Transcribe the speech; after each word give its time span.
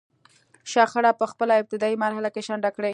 شخړه 0.71 1.11
په 1.19 1.25
خپله 1.31 1.53
ابتدايي 1.61 1.95
مرحله 2.03 2.29
کې 2.33 2.41
شنډه 2.47 2.69
کړي. 2.77 2.89